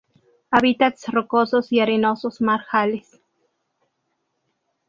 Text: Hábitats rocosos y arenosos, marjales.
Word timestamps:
Hábitats 0.49 1.05
rocosos 1.09 1.71
y 1.71 1.79
arenosos, 1.79 2.41
marjales. 2.41 3.21